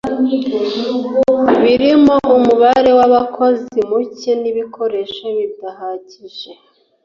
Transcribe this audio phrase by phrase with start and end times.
[1.63, 6.49] birimo umubare w’abakozi mucye n’ibikoresho bidahagije